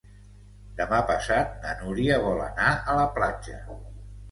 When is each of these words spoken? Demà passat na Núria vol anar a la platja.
Demà 0.79 1.01
passat 1.11 1.53
na 1.67 1.75
Núria 1.83 2.19
vol 2.25 2.43
anar 2.49 2.73
a 2.95 2.99
la 3.03 3.07
platja. 3.21 3.63